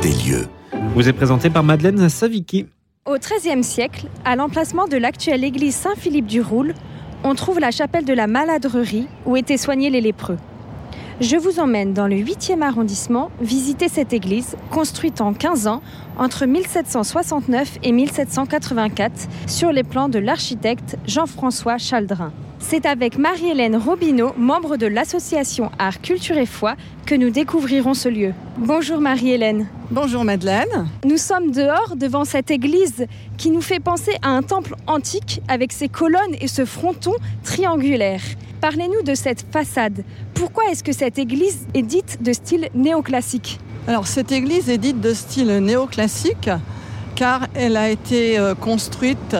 des 0.00 0.12
lieux. 0.12 0.46
Vous 0.94 1.08
est 1.08 1.12
présenté 1.12 1.50
par 1.50 1.62
Madeleine 1.62 2.08
Savicki. 2.08 2.66
Au 3.06 3.16
XIIIe 3.16 3.64
siècle, 3.64 4.06
à 4.24 4.36
l'emplacement 4.36 4.86
de 4.86 4.96
l'actuelle 4.96 5.44
église 5.44 5.74
Saint-Philippe 5.74 6.26
du 6.26 6.40
Roule, 6.40 6.74
on 7.24 7.34
trouve 7.34 7.58
la 7.58 7.70
chapelle 7.70 8.04
de 8.04 8.12
la 8.12 8.26
Maladrerie 8.26 9.08
où 9.26 9.36
étaient 9.36 9.56
soignés 9.56 9.90
les 9.90 10.00
lépreux. 10.00 10.38
Je 11.20 11.36
vous 11.36 11.60
emmène 11.60 11.92
dans 11.92 12.06
le 12.06 12.16
8e 12.16 12.62
arrondissement 12.62 13.30
visiter 13.40 13.88
cette 13.88 14.12
église, 14.12 14.56
construite 14.70 15.20
en 15.20 15.34
15 15.34 15.66
ans 15.66 15.82
entre 16.18 16.46
1769 16.46 17.78
et 17.82 17.92
1784 17.92 19.28
sur 19.46 19.72
les 19.72 19.84
plans 19.84 20.08
de 20.08 20.18
l'architecte 20.18 20.96
Jean-François 21.06 21.78
Chaldrin. 21.78 22.32
C'est 22.62 22.86
avec 22.86 23.18
Marie-Hélène 23.18 23.76
Robineau, 23.76 24.32
membre 24.38 24.76
de 24.76 24.86
l'association 24.86 25.70
Art, 25.78 26.00
Culture 26.00 26.38
et 26.38 26.46
Foi, 26.46 26.74
que 27.04 27.14
nous 27.14 27.28
découvrirons 27.28 27.92
ce 27.92 28.08
lieu. 28.08 28.32
Bonjour 28.56 28.98
Marie-Hélène. 28.98 29.66
Bonjour 29.90 30.24
Madeleine. 30.24 30.88
Nous 31.04 31.18
sommes 31.18 31.50
dehors 31.50 31.96
devant 31.96 32.24
cette 32.24 32.50
église 32.50 33.06
qui 33.36 33.50
nous 33.50 33.60
fait 33.60 33.80
penser 33.80 34.12
à 34.22 34.30
un 34.30 34.42
temple 34.42 34.74
antique 34.86 35.42
avec 35.48 35.72
ses 35.72 35.88
colonnes 35.88 36.34
et 36.40 36.48
ce 36.48 36.64
fronton 36.64 37.12
triangulaire. 37.44 38.22
Parlez-nous 38.62 39.02
de 39.02 39.14
cette 39.14 39.44
façade. 39.52 40.04
Pourquoi 40.32 40.64
est-ce 40.70 40.84
que 40.84 40.92
cette 40.92 41.18
église 41.18 41.66
est 41.74 41.82
dite 41.82 42.22
de 42.22 42.32
style 42.32 42.68
néoclassique 42.74 43.58
Alors 43.86 44.06
cette 44.06 44.32
église 44.32 44.70
est 44.70 44.78
dite 44.78 45.00
de 45.00 45.12
style 45.12 45.58
néoclassique 45.58 46.48
car 47.16 47.48
elle 47.54 47.76
a 47.76 47.90
été 47.90 48.38
euh, 48.38 48.54
construite 48.54 49.36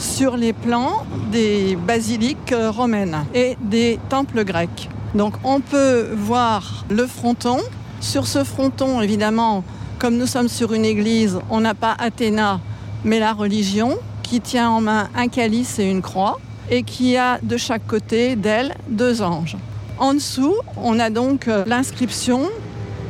sur 0.00 0.36
les 0.36 0.52
plans 0.52 1.04
des 1.30 1.76
basiliques 1.76 2.54
romaines 2.70 3.24
et 3.34 3.56
des 3.60 3.98
temples 4.08 4.44
grecs. 4.44 4.88
Donc 5.14 5.34
on 5.44 5.60
peut 5.60 6.08
voir 6.16 6.84
le 6.88 7.06
fronton. 7.06 7.58
Sur 8.00 8.26
ce 8.26 8.44
fronton, 8.44 9.02
évidemment, 9.02 9.62
comme 9.98 10.16
nous 10.16 10.26
sommes 10.26 10.48
sur 10.48 10.72
une 10.72 10.84
église, 10.84 11.38
on 11.50 11.60
n'a 11.60 11.74
pas 11.74 11.94
Athéna, 11.98 12.60
mais 13.04 13.18
la 13.18 13.34
religion, 13.34 13.98
qui 14.22 14.40
tient 14.40 14.70
en 14.70 14.80
main 14.80 15.08
un 15.14 15.28
calice 15.28 15.78
et 15.78 15.84
une 15.84 16.00
croix, 16.00 16.38
et 16.70 16.82
qui 16.82 17.16
a 17.16 17.38
de 17.42 17.56
chaque 17.56 17.86
côté 17.86 18.36
d'elle 18.36 18.74
deux 18.88 19.22
anges. 19.22 19.56
En 19.98 20.14
dessous, 20.14 20.54
on 20.78 20.98
a 20.98 21.10
donc 21.10 21.46
euh, 21.48 21.64
l'inscription 21.66 22.48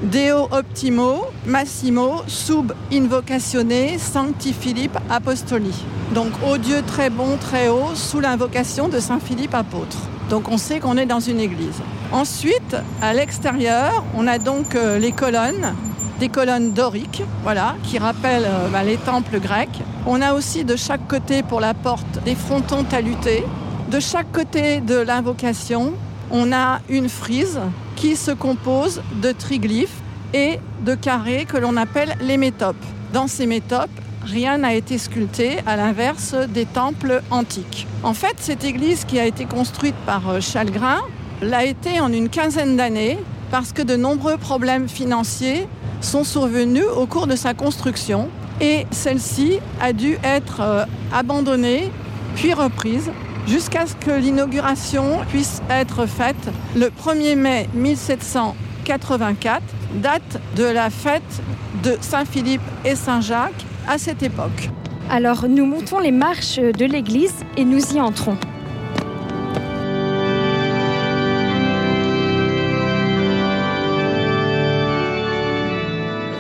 Deo 0.03 0.49
optimo, 0.51 1.27
massimo, 1.45 2.23
sub 2.27 2.73
invocatione, 2.91 3.99
sancti 3.99 4.55
Philippe 4.55 4.99
apostoli. 5.11 5.75
Donc 6.15 6.33
au 6.43 6.57
Dieu 6.57 6.83
très 6.87 7.11
bon, 7.11 7.37
très 7.37 7.69
haut, 7.69 7.95
sous 7.95 8.19
l'invocation 8.19 8.89
de 8.89 8.99
Saint 8.99 9.21
Philippe 9.21 9.55
apôtre. 9.55 9.99
Donc 10.31 10.49
on 10.49 10.57
sait 10.57 10.81
qu'on 10.81 10.97
est 10.97 11.05
dans 11.05 11.21
une 11.21 11.39
église. 11.39 11.83
Ensuite, 12.13 12.77
à 13.03 13.13
l'extérieur, 13.13 14.03
on 14.15 14.27
a 14.27 14.39
donc 14.39 14.75
euh, 14.75 14.99
les 14.99 15.13
colonnes, 15.13 15.75
des 16.19 16.31
colonnes 16.31 16.73
doriques, 16.73 17.23
voilà, 17.43 17.75
qui 17.83 17.99
rappellent 17.99 18.49
euh, 18.49 18.69
bah, 18.73 18.83
les 18.83 18.97
temples 18.97 19.39
grecs. 19.39 19.83
On 20.07 20.23
a 20.23 20.33
aussi 20.33 20.65
de 20.65 20.77
chaque 20.77 21.07
côté 21.09 21.43
pour 21.43 21.61
la 21.61 21.75
porte 21.75 22.25
des 22.25 22.35
frontons 22.35 22.85
talutés. 22.85 23.45
De 23.91 24.01
chaque 24.01 24.33
côté 24.33 24.81
de 24.81 24.97
l'invocation, 24.97 25.93
on 26.31 26.55
a 26.55 26.81
une 26.89 27.11
frise 27.11 27.61
qui 28.01 28.17
se 28.17 28.31
compose 28.31 29.03
de 29.21 29.31
triglyphes 29.31 30.01
et 30.33 30.59
de 30.87 30.95
carrés 30.95 31.45
que 31.45 31.59
l'on 31.59 31.77
appelle 31.77 32.17
les 32.23 32.39
métopes. 32.39 32.83
Dans 33.13 33.27
ces 33.27 33.45
métopes, 33.45 33.91
rien 34.25 34.57
n'a 34.57 34.73
été 34.73 34.97
sculpté 34.97 35.59
à 35.67 35.77
l'inverse 35.77 36.35
des 36.49 36.65
temples 36.65 37.21
antiques. 37.31 37.87
En 38.03 38.15
fait, 38.15 38.37
cette 38.39 38.65
église 38.65 39.05
qui 39.05 39.21
a 39.21 39.27
été 39.27 39.45
construite 39.45 39.95
par 40.07 40.31
euh, 40.31 40.41
Chalgrin 40.41 41.01
l'a 41.43 41.67
été 41.67 42.01
en 42.01 42.11
une 42.11 42.31
quinzaine 42.31 42.75
d'années 42.75 43.19
parce 43.51 43.75
que 43.75 43.83
de 43.83 43.97
nombreux 43.97 44.39
problèmes 44.39 44.89
financiers 44.89 45.69
sont 46.01 46.25
survenus 46.25 46.87
au 46.97 47.05
cours 47.05 47.27
de 47.27 47.37
sa 47.37 47.53
construction 47.53 48.31
et 48.63 48.87
celle-ci 48.91 49.59
a 49.79 49.93
dû 49.93 50.17
être 50.25 50.61
euh, 50.61 50.85
abandonnée 51.13 51.91
puis 52.35 52.55
reprise 52.55 53.11
jusqu'à 53.47 53.87
ce 53.87 53.95
que 53.95 54.11
l'inauguration 54.11 55.19
puisse 55.29 55.63
être 55.71 56.07
faite 56.07 56.51
le 56.77 56.87
1er 56.87 57.37
mai 57.37 57.69
1784, 57.75 59.63
date 59.95 60.41
de 60.57 60.65
la 60.65 60.91
fête 60.91 61.43
de 61.83 61.97
Saint-Philippe 62.01 62.63
et 62.85 62.95
Saint-Jacques 62.95 63.65
à 63.89 63.99
cette 63.99 64.23
époque. 64.23 64.71
Alors 65.11 65.49
nous 65.49 65.67
montons 65.67 65.99
les 65.99 66.13
marches 66.13 66.61
de 66.61 66.85
l'église 66.85 67.35
et 67.57 67.65
nous 67.65 67.95
y 67.95 68.01
entrons. 68.01 68.37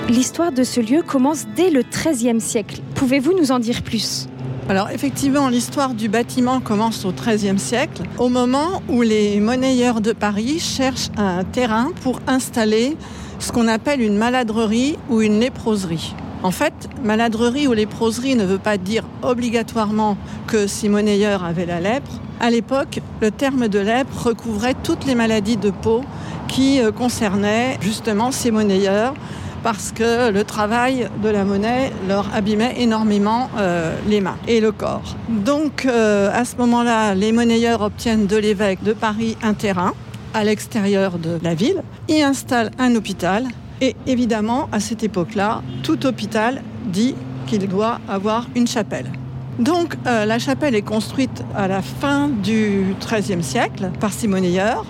L'histoire 0.08 0.50
de 0.50 0.64
ce 0.64 0.80
lieu 0.80 1.02
commence 1.02 1.46
dès 1.54 1.70
le 1.70 1.82
XIIIe 1.82 2.40
siècle. 2.40 2.80
Pouvez-vous 2.96 3.32
nous 3.32 3.52
en 3.52 3.60
dire 3.60 3.82
plus? 3.82 4.29
Alors 4.70 4.90
effectivement, 4.90 5.48
l'histoire 5.48 5.94
du 5.94 6.08
bâtiment 6.08 6.60
commence 6.60 7.04
au 7.04 7.10
XIIIe 7.10 7.58
siècle, 7.58 8.02
au 8.18 8.28
moment 8.28 8.82
où 8.88 9.02
les 9.02 9.40
monnayeurs 9.40 10.00
de 10.00 10.12
Paris 10.12 10.60
cherchent 10.60 11.10
un 11.16 11.42
terrain 11.42 11.90
pour 12.02 12.20
installer 12.28 12.96
ce 13.40 13.50
qu'on 13.50 13.66
appelle 13.66 14.00
une 14.00 14.16
maladrerie 14.16 14.96
ou 15.08 15.22
une 15.22 15.40
léproserie. 15.40 16.14
En 16.44 16.52
fait, 16.52 16.72
maladrerie 17.02 17.66
ou 17.66 17.72
léproserie 17.72 18.36
ne 18.36 18.44
veut 18.44 18.60
pas 18.60 18.78
dire 18.78 19.02
obligatoirement 19.22 20.16
que 20.46 20.68
ces 20.68 20.88
monnayeurs 20.88 21.44
avaient 21.44 21.66
la 21.66 21.80
lèpre. 21.80 22.20
À 22.38 22.50
l'époque, 22.50 23.00
le 23.20 23.32
terme 23.32 23.66
de 23.66 23.80
lèpre 23.80 24.28
recouvrait 24.28 24.76
toutes 24.84 25.04
les 25.04 25.16
maladies 25.16 25.56
de 25.56 25.70
peau 25.70 26.02
qui 26.46 26.80
euh, 26.80 26.92
concernaient 26.92 27.76
justement 27.80 28.30
ces 28.30 28.52
monnayeurs 28.52 29.14
parce 29.62 29.92
que 29.92 30.30
le 30.30 30.44
travail 30.44 31.08
de 31.22 31.28
la 31.28 31.44
monnaie 31.44 31.92
leur 32.08 32.26
abîmait 32.34 32.74
énormément 32.78 33.50
euh, 33.58 33.96
les 34.08 34.20
mains 34.20 34.38
et 34.48 34.60
le 34.60 34.72
corps. 34.72 35.16
Donc 35.28 35.86
euh, 35.86 36.30
à 36.32 36.44
ce 36.44 36.56
moment-là, 36.56 37.14
les 37.14 37.32
monnayeurs 37.32 37.82
obtiennent 37.82 38.26
de 38.26 38.36
l'évêque 38.36 38.82
de 38.82 38.92
Paris 38.92 39.36
un 39.42 39.54
terrain 39.54 39.92
à 40.34 40.44
l'extérieur 40.44 41.18
de 41.18 41.38
la 41.42 41.54
ville, 41.54 41.82
y 42.08 42.22
installent 42.22 42.70
un 42.78 42.94
hôpital 42.94 43.44
et 43.80 43.96
évidemment 44.06 44.68
à 44.72 44.80
cette 44.80 45.02
époque-là, 45.02 45.62
tout 45.82 46.06
hôpital 46.06 46.62
dit 46.86 47.14
qu'il 47.46 47.66
doit 47.66 47.98
avoir 48.08 48.46
une 48.54 48.66
chapelle. 48.66 49.10
Donc 49.58 49.96
euh, 50.06 50.24
la 50.24 50.38
chapelle 50.38 50.74
est 50.74 50.82
construite 50.82 51.44
à 51.54 51.68
la 51.68 51.82
fin 51.82 52.28
du 52.28 52.94
XIIIe 53.00 53.42
siècle 53.42 53.90
par 54.00 54.12
ces 54.12 54.28
monnayeurs 54.28 54.86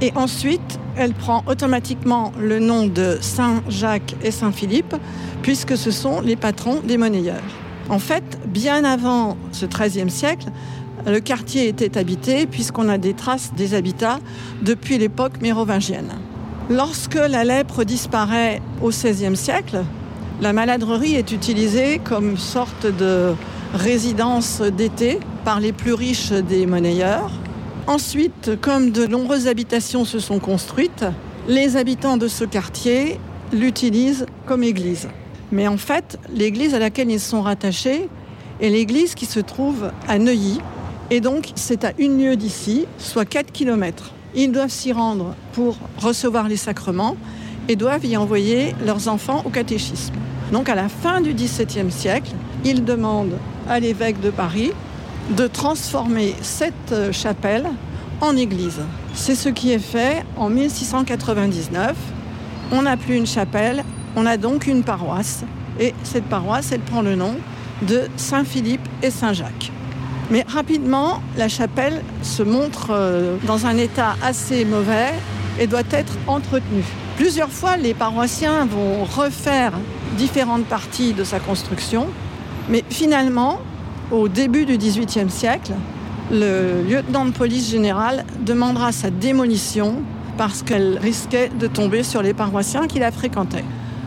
et 0.00 0.12
ensuite 0.14 0.78
elle 0.96 1.14
prend 1.14 1.42
automatiquement 1.46 2.32
le 2.38 2.58
nom 2.58 2.86
de 2.86 3.18
Saint 3.20 3.62
Jacques 3.68 4.14
et 4.22 4.30
Saint 4.30 4.52
Philippe, 4.52 4.94
puisque 5.42 5.76
ce 5.76 5.90
sont 5.90 6.20
les 6.20 6.36
patrons 6.36 6.80
des 6.84 6.98
monnayeurs. 6.98 7.42
En 7.88 7.98
fait, 7.98 8.38
bien 8.46 8.84
avant 8.84 9.36
ce 9.52 9.66
XIIIe 9.66 10.10
siècle, 10.10 10.46
le 11.06 11.18
quartier 11.20 11.68
était 11.68 11.98
habité, 11.98 12.46
puisqu'on 12.46 12.88
a 12.88 12.98
des 12.98 13.14
traces 13.14 13.52
des 13.56 13.74
habitats 13.74 14.20
depuis 14.62 14.98
l'époque 14.98 15.40
mérovingienne. 15.40 16.12
Lorsque 16.70 17.16
la 17.16 17.42
lèpre 17.42 17.84
disparaît 17.84 18.62
au 18.82 18.90
XVIe 18.90 19.36
siècle, 19.36 19.82
la 20.40 20.52
maladrerie 20.52 21.14
est 21.14 21.32
utilisée 21.32 22.00
comme 22.02 22.36
sorte 22.36 22.86
de 22.86 23.34
résidence 23.74 24.60
d'été 24.60 25.18
par 25.44 25.60
les 25.60 25.72
plus 25.72 25.94
riches 25.94 26.30
des 26.32 26.66
monnayeurs 26.66 27.30
Ensuite, 27.88 28.52
comme 28.60 28.92
de 28.92 29.06
nombreuses 29.06 29.48
habitations 29.48 30.04
se 30.04 30.20
sont 30.20 30.38
construites, 30.38 31.04
les 31.48 31.76
habitants 31.76 32.16
de 32.16 32.28
ce 32.28 32.44
quartier 32.44 33.18
l'utilisent 33.52 34.26
comme 34.46 34.62
église. 34.62 35.08
Mais 35.50 35.66
en 35.66 35.76
fait, 35.76 36.16
l'église 36.32 36.74
à 36.74 36.78
laquelle 36.78 37.10
ils 37.10 37.20
sont 37.20 37.42
rattachés 37.42 38.08
est 38.60 38.70
l'église 38.70 39.16
qui 39.16 39.26
se 39.26 39.40
trouve 39.40 39.90
à 40.06 40.18
Neuilly. 40.18 40.60
Et 41.10 41.20
donc, 41.20 41.50
c'est 41.56 41.84
à 41.84 41.92
une 41.98 42.18
lieue 42.22 42.36
d'ici, 42.36 42.86
soit 42.98 43.24
4 43.24 43.50
km. 43.50 44.12
Ils 44.36 44.52
doivent 44.52 44.70
s'y 44.70 44.92
rendre 44.92 45.34
pour 45.52 45.76
recevoir 45.98 46.48
les 46.48 46.56
sacrements 46.56 47.16
et 47.68 47.74
doivent 47.74 48.06
y 48.06 48.16
envoyer 48.16 48.74
leurs 48.86 49.08
enfants 49.08 49.42
au 49.44 49.50
catéchisme. 49.50 50.14
Donc, 50.52 50.68
à 50.68 50.76
la 50.76 50.88
fin 50.88 51.20
du 51.20 51.34
XVIIe 51.34 51.90
siècle, 51.90 52.30
ils 52.64 52.84
demandent 52.84 53.38
à 53.68 53.80
l'évêque 53.80 54.20
de 54.20 54.30
Paris 54.30 54.70
de 55.30 55.46
transformer 55.46 56.34
cette 56.42 56.92
euh, 56.92 57.12
chapelle 57.12 57.68
en 58.20 58.36
église. 58.36 58.80
C'est 59.14 59.34
ce 59.34 59.48
qui 59.48 59.72
est 59.72 59.78
fait 59.78 60.24
en 60.36 60.48
1699. 60.48 61.94
On 62.70 62.82
n'a 62.82 62.96
plus 62.96 63.16
une 63.16 63.26
chapelle, 63.26 63.84
on 64.16 64.26
a 64.26 64.36
donc 64.36 64.66
une 64.66 64.82
paroisse. 64.82 65.44
Et 65.80 65.94
cette 66.02 66.24
paroisse, 66.24 66.72
elle 66.72 66.80
prend 66.80 67.02
le 67.02 67.14
nom 67.14 67.34
de 67.82 68.02
Saint-Philippe 68.16 68.86
et 69.02 69.10
Saint-Jacques. 69.10 69.72
Mais 70.30 70.44
rapidement, 70.48 71.20
la 71.36 71.48
chapelle 71.48 72.02
se 72.22 72.42
montre 72.42 72.88
euh, 72.90 73.36
dans 73.46 73.66
un 73.66 73.76
état 73.76 74.16
assez 74.22 74.64
mauvais 74.64 75.12
et 75.58 75.66
doit 75.66 75.82
être 75.90 76.14
entretenue. 76.26 76.84
Plusieurs 77.16 77.50
fois, 77.50 77.76
les 77.76 77.94
paroissiens 77.94 78.64
vont 78.64 79.04
refaire 79.04 79.72
différentes 80.16 80.64
parties 80.64 81.12
de 81.12 81.24
sa 81.24 81.38
construction, 81.38 82.06
mais 82.68 82.84
finalement, 82.88 83.60
au 84.12 84.28
début 84.28 84.66
du 84.66 84.76
XVIIIe 84.76 85.30
siècle, 85.30 85.72
le 86.30 86.82
lieutenant 86.88 87.24
de 87.24 87.30
police 87.30 87.70
général 87.70 88.24
demandera 88.44 88.92
sa 88.92 89.10
démolition 89.10 89.96
parce 90.36 90.62
qu'elle 90.62 90.98
risquait 90.98 91.50
de 91.58 91.66
tomber 91.66 92.02
sur 92.02 92.22
les 92.22 92.34
paroissiens 92.34 92.86
qui 92.86 92.98
la 92.98 93.10
fréquentaient. 93.10 93.64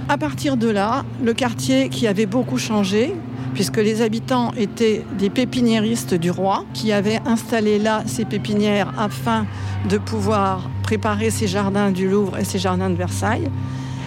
À 0.08 0.18
partir 0.18 0.58
de 0.58 0.70
là, 0.70 1.04
le 1.24 1.34
quartier 1.34 1.90
qui 1.90 2.08
avait 2.08 2.28
beaucoup 2.28 2.60
changé, 2.60 3.16
puisque 3.56 3.78
les 3.78 4.04
habitants 4.04 4.52
étaient 4.56 5.04
des 5.18 5.32
pépiniéristes 5.32 6.14
du 6.14 6.30
roi, 6.30 6.66
qui 6.74 6.92
avaient 6.92 7.22
installé 7.26 7.80
là 7.80 8.04
ces 8.06 8.26
pépinières 8.26 8.94
afin 9.00 9.48
de 9.90 9.98
pouvoir 9.98 10.70
préparer 10.84 11.32
ses 11.32 11.48
jardins 11.48 11.90
du 11.90 12.08
Louvre 12.08 12.38
et 12.38 12.44
ses 12.44 12.60
jardins 12.60 12.92
de 12.92 12.96
Versailles. 12.96 13.50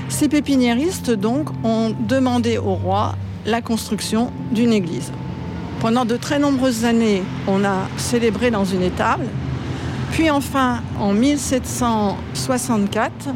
Ces 0.09 0.29
pépiniéristes, 0.29 1.11
donc, 1.11 1.49
ont 1.65 1.93
demandé 2.09 2.57
au 2.57 2.75
roi 2.75 3.17
la 3.47 3.61
construction 3.61 4.31
d'une 4.53 4.73
église. 4.73 5.13
Pendant 5.81 6.05
de 6.05 6.17
très 6.17 6.41
nombreuses 6.41 6.85
années, 6.85 7.23
on 7.47 7.65
a 7.65 7.87
célébré 7.99 8.51
dans 8.51 8.65
une 8.65 8.83
étable. 8.83 9.27
Puis 10.11 10.29
enfin, 10.29 10.81
en 10.99 11.13
1764, 11.13 13.29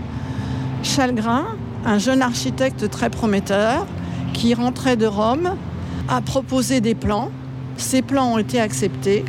Chalgrin, 0.83 1.45
un 1.85 1.99
jeune 1.99 2.21
architecte 2.21 2.91
très 2.91 3.11
prometteur, 3.11 3.87
qui 4.33 4.55
rentrait 4.55 4.97
de 4.97 5.07
Rome, 5.07 5.55
a 6.09 6.21
proposé 6.21 6.81
des 6.81 6.97
plans. 6.97 7.31
Ces 7.77 8.03
plans 8.03 8.33
ont 8.33 8.39
été 8.39 8.61
acceptés. 8.61 9.25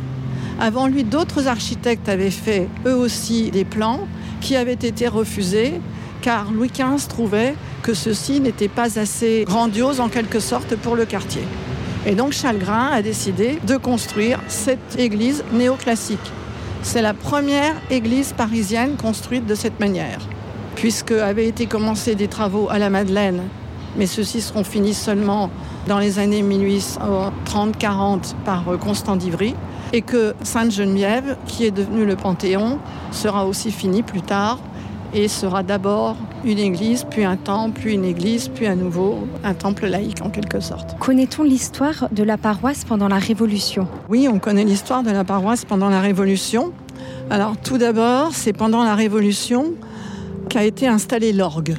Avant 0.58 0.88
lui, 0.88 1.04
d'autres 1.04 1.46
architectes 1.46 2.08
avaient 2.08 2.30
fait 2.30 2.68
eux 2.84 2.96
aussi 2.96 3.52
des 3.52 3.64
plans 3.64 4.08
qui 4.40 4.56
avaient 4.56 4.72
été 4.72 5.06
refusés 5.06 5.80
car 6.20 6.50
Louis 6.50 6.70
XV 6.70 7.06
trouvait 7.06 7.54
que 7.82 7.94
ceci 7.94 8.40
n'était 8.40 8.68
pas 8.68 8.98
assez 8.98 9.44
grandiose 9.46 10.00
en 10.00 10.08
quelque 10.08 10.40
sorte 10.40 10.74
pour 10.74 10.96
le 10.96 11.04
quartier. 11.04 11.42
Et 12.06 12.14
donc 12.14 12.32
Chalgrin 12.32 12.88
a 12.92 13.00
décidé 13.00 13.58
de 13.66 13.76
construire 13.76 14.38
cette 14.48 14.98
église 14.98 15.42
néoclassique. 15.52 16.32
C'est 16.82 17.00
la 17.00 17.14
première 17.14 17.76
église 17.90 18.34
parisienne 18.34 18.96
construite 18.96 19.46
de 19.46 19.54
cette 19.54 19.80
manière, 19.80 20.18
puisque 20.74 21.12
avaient 21.12 21.46
été 21.46 21.64
commencés 21.64 22.14
des 22.14 22.28
travaux 22.28 22.68
à 22.68 22.78
la 22.78 22.90
Madeleine, 22.90 23.42
mais 23.96 24.06
ceux-ci 24.06 24.42
seront 24.42 24.64
finis 24.64 24.92
seulement 24.92 25.48
dans 25.88 25.98
les 25.98 26.18
années 26.18 26.42
1830-40 26.42 28.34
par 28.44 28.64
Constant 28.78 29.16
d'Ivry, 29.16 29.54
et 29.94 30.02
que 30.02 30.34
Sainte-Geneviève, 30.42 31.38
qui 31.46 31.64
est 31.64 31.70
devenue 31.70 32.04
le 32.04 32.16
Panthéon, 32.16 32.80
sera 33.12 33.46
aussi 33.46 33.70
fini 33.70 34.02
plus 34.02 34.22
tard 34.22 34.58
et 35.14 35.28
sera 35.28 35.62
d'abord 35.62 36.16
une 36.44 36.58
église, 36.58 37.04
puis 37.08 37.24
un 37.24 37.36
temple, 37.36 37.80
puis 37.80 37.94
une 37.94 38.04
église, 38.04 38.48
puis 38.48 38.66
à 38.66 38.74
nouveau 38.74 39.26
un 39.42 39.54
temple 39.54 39.86
laïque 39.86 40.20
en 40.22 40.30
quelque 40.30 40.60
sorte. 40.60 40.96
Connaît-on 40.98 41.42
l'histoire 41.42 42.08
de 42.12 42.22
la 42.22 42.36
paroisse 42.36 42.84
pendant 42.84 43.08
la 43.08 43.18
Révolution? 43.18 43.88
Oui, 44.08 44.28
on 44.30 44.38
connaît 44.38 44.64
l'histoire 44.64 45.02
de 45.02 45.10
la 45.10 45.24
paroisse 45.24 45.64
pendant 45.64 45.88
la 45.88 46.00
Révolution. 46.00 46.72
Alors 47.30 47.56
tout 47.56 47.78
d'abord, 47.78 48.30
c'est 48.32 48.52
pendant 48.52 48.84
la 48.84 48.94
Révolution 48.94 49.72
qu'a 50.48 50.64
été 50.64 50.86
installé 50.86 51.32
l'orgue. 51.32 51.76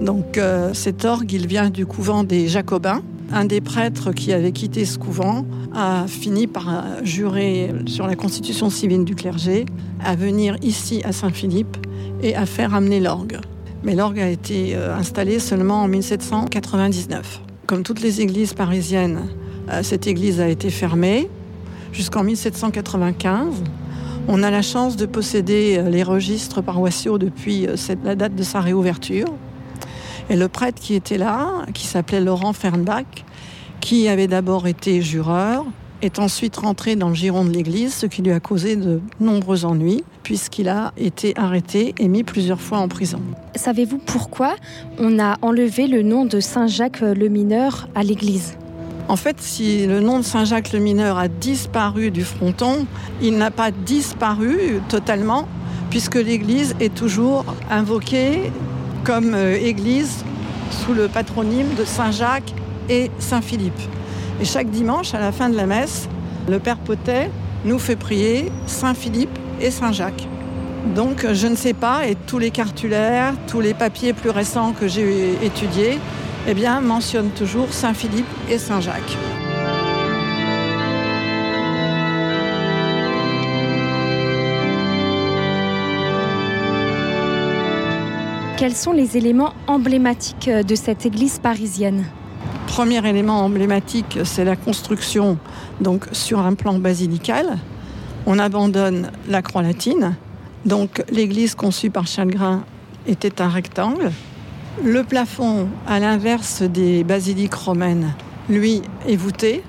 Donc 0.00 0.36
euh, 0.36 0.74
cet 0.74 1.04
orgue, 1.04 1.32
il 1.32 1.46
vient 1.46 1.70
du 1.70 1.86
couvent 1.86 2.24
des 2.24 2.48
Jacobins. 2.48 3.02
Un 3.32 3.46
des 3.46 3.60
prêtres 3.60 4.12
qui 4.12 4.32
avait 4.32 4.52
quitté 4.52 4.84
ce 4.84 4.98
couvent 4.98 5.46
a 5.74 6.06
fini 6.06 6.46
par 6.46 6.84
jurer 7.02 7.72
sur 7.86 8.06
la 8.06 8.14
constitution 8.14 8.68
civile 8.68 9.04
du 9.04 9.14
clergé 9.14 9.64
à 10.04 10.16
venir 10.16 10.56
ici 10.62 11.00
à 11.04 11.12
Saint-Philippe 11.12 11.78
et 12.22 12.34
à 12.36 12.44
faire 12.44 12.74
amener 12.74 13.00
l'orgue. 13.00 13.38
Mais 13.84 13.96
l'orgue 13.96 14.20
a 14.20 14.28
été 14.28 14.76
euh, 14.76 14.94
installé 14.94 15.40
seulement 15.40 15.82
en 15.82 15.88
1799. 15.88 17.40
Comme 17.66 17.82
toutes 17.82 18.00
les 18.00 18.20
églises 18.20 18.54
parisiennes, 18.54 19.28
euh, 19.70 19.82
cette 19.82 20.06
église 20.06 20.40
a 20.40 20.48
été 20.48 20.70
fermée 20.70 21.28
jusqu'en 21.92 22.22
1795. 22.22 23.64
On 24.28 24.44
a 24.44 24.50
la 24.50 24.62
chance 24.62 24.96
de 24.96 25.04
posséder 25.04 25.78
euh, 25.78 25.90
les 25.90 26.04
registres 26.04 26.62
paroissiaux 26.62 27.18
depuis 27.18 27.66
la 28.04 28.14
date 28.14 28.36
de 28.36 28.42
sa 28.44 28.60
réouverture. 28.60 29.26
Et 30.30 30.36
le 30.36 30.46
prêtre 30.46 30.80
qui 30.80 30.94
était 30.94 31.18
là, 31.18 31.66
qui 31.74 31.86
s'appelait 31.88 32.20
Laurent 32.20 32.52
Fernbach, 32.52 33.24
qui 33.80 34.06
avait 34.06 34.28
d'abord 34.28 34.68
été 34.68 35.02
jureur, 35.02 35.66
est 36.02 36.18
ensuite 36.18 36.56
rentré 36.56 36.96
dans 36.96 37.08
le 37.08 37.14
giron 37.14 37.44
de 37.44 37.50
l'Église, 37.50 37.94
ce 37.94 38.06
qui 38.06 38.22
lui 38.22 38.32
a 38.32 38.40
causé 38.40 38.76
de 38.76 39.00
nombreux 39.20 39.64
ennuis, 39.64 40.04
puisqu'il 40.22 40.68
a 40.68 40.92
été 40.96 41.32
arrêté 41.36 41.94
et 41.98 42.08
mis 42.08 42.24
plusieurs 42.24 42.60
fois 42.60 42.78
en 42.78 42.88
prison. 42.88 43.20
Savez-vous 43.54 43.98
pourquoi 43.98 44.56
on 44.98 45.18
a 45.18 45.36
enlevé 45.42 45.86
le 45.86 46.02
nom 46.02 46.24
de 46.24 46.40
Saint 46.40 46.66
Jacques 46.66 47.00
le 47.00 47.28
Mineur 47.28 47.88
à 47.94 48.02
l'Église? 48.02 48.56
En 49.08 49.16
fait, 49.16 49.40
si 49.40 49.86
le 49.86 50.00
nom 50.00 50.18
de 50.18 50.24
Saint-Jacques 50.24 50.72
le 50.72 50.78
Mineur 50.78 51.18
a 51.18 51.28
disparu 51.28 52.10
du 52.10 52.22
fronton, 52.22 52.86
il 53.20 53.36
n'a 53.36 53.50
pas 53.50 53.70
disparu 53.70 54.80
totalement, 54.88 55.46
puisque 55.90 56.14
l'Église 56.14 56.74
est 56.80 56.94
toujours 56.94 57.44
invoquée 57.70 58.50
comme 59.04 59.34
euh, 59.34 59.56
Église 59.56 60.24
sous 60.70 60.94
le 60.94 61.08
patronyme 61.08 61.74
de 61.76 61.84
Saint-Jacques 61.84 62.54
et 62.88 63.10
Saint-Philippe. 63.18 63.80
Et 64.40 64.44
chaque 64.44 64.70
dimanche, 64.70 65.14
à 65.14 65.20
la 65.20 65.30
fin 65.30 65.48
de 65.48 65.56
la 65.56 65.66
messe, 65.66 66.08
le 66.48 66.58
Père 66.58 66.78
Potet 66.78 67.30
nous 67.64 67.78
fait 67.78 67.96
prier 67.96 68.50
Saint-Philippe 68.66 69.38
et 69.60 69.70
Saint-Jacques. 69.70 70.26
Donc 70.96 71.26
je 71.32 71.46
ne 71.46 71.54
sais 71.54 71.74
pas, 71.74 72.08
et 72.08 72.16
tous 72.26 72.38
les 72.38 72.50
cartulaires, 72.50 73.34
tous 73.46 73.60
les 73.60 73.72
papiers 73.72 74.12
plus 74.12 74.30
récents 74.30 74.72
que 74.72 74.88
j'ai 74.88 75.34
étudiés, 75.44 76.00
eh 76.48 76.54
bien, 76.54 76.80
mentionnent 76.80 77.30
toujours 77.30 77.72
Saint-Philippe 77.72 78.26
et 78.50 78.58
Saint-Jacques. 78.58 79.16
Quels 88.56 88.74
sont 88.74 88.92
les 88.92 89.16
éléments 89.16 89.54
emblématiques 89.66 90.50
de 90.50 90.74
cette 90.74 91.06
église 91.06 91.38
parisienne? 91.38 92.04
Premier 92.72 93.06
élément 93.06 93.44
emblématique, 93.44 94.20
c'est 94.24 94.46
la 94.46 94.56
construction 94.56 95.36
donc 95.82 96.06
sur 96.12 96.38
un 96.38 96.54
plan 96.54 96.78
basilical. 96.78 97.58
On 98.24 98.38
abandonne 98.38 99.10
la 99.28 99.42
croix 99.42 99.60
latine. 99.60 100.16
Donc 100.64 101.04
l'église 101.10 101.54
conçue 101.54 101.90
par 101.90 102.06
Chalgrin 102.06 102.64
était 103.06 103.42
un 103.42 103.50
rectangle. 103.50 104.10
Le 104.82 105.04
plafond, 105.04 105.68
à 105.86 106.00
l'inverse 106.00 106.62
des 106.62 107.04
basiliques 107.04 107.52
romaines, 107.52 108.14
lui 108.48 108.80
est 109.06 109.16
voûté. 109.16 109.62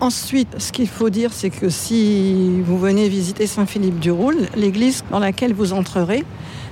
Ensuite, 0.00 0.60
ce 0.60 0.72
qu'il 0.72 0.88
faut 0.88 1.08
dire, 1.08 1.32
c'est 1.32 1.50
que 1.50 1.68
si 1.68 2.62
vous 2.62 2.80
venez 2.80 3.08
visiter 3.08 3.46
Saint-Philippe 3.46 4.00
du 4.00 4.10
Roule, 4.10 4.48
l'église 4.56 5.04
dans 5.12 5.20
laquelle 5.20 5.54
vous 5.54 5.72
entrerez 5.72 6.24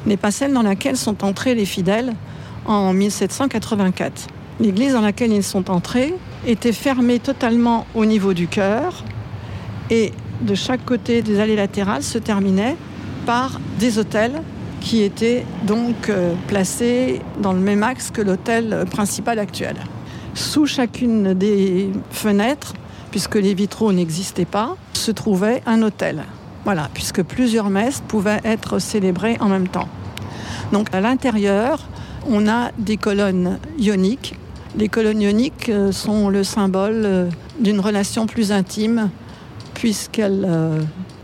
n'est 0.07 0.17
pas 0.17 0.33
celle 0.33 0.53
dans 0.53 0.63
laquelle 0.63 0.97
sont 0.97 1.23
entrés 1.23 1.55
les 1.55 1.67
fidèles 1.67 2.15
en 2.67 2.93
1784. 2.93 4.27
L'église 4.61 4.95
dans 4.95 5.01
laquelle 5.01 5.33
ils 5.33 5.45
sont 5.45 5.71
entrés 5.71 6.15
était 6.47 6.73
fermée 6.73 7.21
totalement 7.21 7.87
au 7.95 8.05
niveau 8.05 8.35
du 8.35 8.49
chœur 8.49 9.05
et 9.91 10.13
de 10.43 10.55
chaque 10.55 10.85
côté 10.85 11.23
des 11.23 11.39
allées 11.39 11.57
latérales 11.57 12.03
se 12.03 12.19
terminait 12.19 12.77
par 13.25 13.61
des 13.79 13.99
hôtels 13.99 14.43
qui 14.81 15.03
étaient 15.03 15.45
donc 15.65 16.09
euh, 16.09 16.35
placés 16.47 17.21
dans 17.41 17.53
le 17.53 17.61
même 17.61 17.83
axe 17.83 18.11
que 18.11 18.21
l'hôtel 18.21 18.85
principal 18.91 19.39
actuel. 19.39 19.77
Sous 20.35 20.67
chacune 20.67 21.35
des 21.35 21.91
fenêtres, 22.11 22.75
puisque 23.11 23.37
les 23.37 23.55
vitraux 23.55 23.93
n'existaient 23.93 24.45
pas, 24.45 24.77
se 24.93 25.11
trouvait 25.11 25.63
un 25.67 25.83
hôtel. 25.83 26.25
Voilà, 26.65 26.89
puisque 26.95 27.23
plusieurs 27.23 27.71
messes 27.71 28.03
pouvaient 28.07 28.41
être 28.45 28.79
célébrées 28.79 29.37
en 29.41 29.49
même 29.49 29.69
temps. 29.69 29.89
Donc 30.73 30.93
à 30.93 31.01
l'intérieur, 31.01 31.89
on 32.29 32.49
a 32.49 32.71
des 32.79 32.97
colonnes 32.97 33.59
ioniques 33.79 34.35
les 34.79 34.89
colonnes 34.89 35.21
ioniques 35.21 35.69
euh, 35.69 35.93
sont 35.93 36.29
le 36.29 36.45
symbole 36.45 37.03
euh, 37.05 37.29
d'une 37.59 37.81
relation 37.81 38.27
plus 38.27 38.53
intime 38.53 39.11
puisqu'elles 39.75 40.47
euh, 40.49 40.81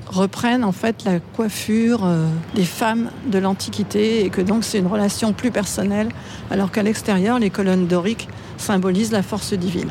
reprennent 0.09 0.65
en 0.65 0.73
fait 0.73 1.05
la 1.05 1.21
coiffure 1.21 2.07
des 2.55 2.65
femmes 2.65 3.11
de 3.27 3.39
l'Antiquité 3.39 4.25
et 4.25 4.31
que 4.31 4.41
donc 4.41 4.63
c'est 4.63 4.79
une 4.79 4.87
relation 4.87 5.33
plus 5.33 5.51
personnelle 5.51 6.09
alors 6.51 6.71
qu'à 6.71 6.83
l'extérieur 6.83 7.39
les 7.39 7.51
colonnes 7.51 7.87
doriques 7.87 8.29
symbolisent 8.57 9.11
la 9.13 9.23
force 9.23 9.55
divine. 9.55 9.89